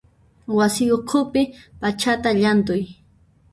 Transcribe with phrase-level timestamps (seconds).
[0.57, 1.41] Wasi ukhupi
[1.79, 2.83] p'achata llanthuy.